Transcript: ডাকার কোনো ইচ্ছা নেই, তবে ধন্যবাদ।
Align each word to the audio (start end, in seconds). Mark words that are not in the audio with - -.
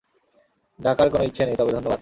ডাকার 0.79 1.07
কোনো 1.09 1.23
ইচ্ছা 1.23 1.43
নেই, 1.45 1.55
তবে 1.55 1.71
ধন্যবাদ। 1.71 1.89